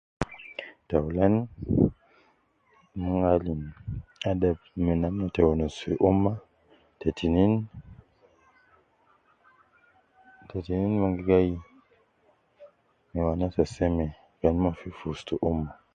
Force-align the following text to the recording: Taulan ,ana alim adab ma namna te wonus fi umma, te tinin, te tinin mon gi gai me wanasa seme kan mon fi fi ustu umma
Taulan 0.87 1.33
,ana 3.03 3.27
alim 3.35 3.61
adab 4.31 4.57
ma 4.85 4.93
namna 5.01 5.27
te 5.33 5.41
wonus 5.47 5.75
fi 5.81 5.91
umma, 6.09 6.33
te 6.99 7.07
tinin, 7.17 7.53
te 10.49 10.57
tinin 10.65 10.91
mon 11.01 11.13
gi 11.15 11.23
gai 11.29 11.49
me 13.11 13.19
wanasa 13.27 13.63
seme 13.75 14.05
kan 14.39 14.55
mon 14.61 14.77
fi 14.79 14.87
fi 14.97 15.05
ustu 15.13 15.33
umma 15.49 15.69